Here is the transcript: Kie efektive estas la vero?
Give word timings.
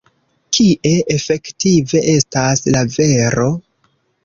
Kie 0.57 0.91
efektive 1.15 2.03
estas 2.15 2.65
la 2.73 2.83
vero? 2.99 3.49